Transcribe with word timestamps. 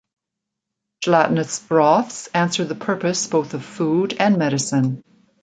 Gelatinous 1.03 1.59
broths 1.59 2.25
answer 2.33 2.65
the 2.65 2.73
purpose 2.73 3.27
both 3.27 3.53
of 3.53 3.63
food 3.63 4.15
and 4.19 4.35
medicine. 4.35 5.03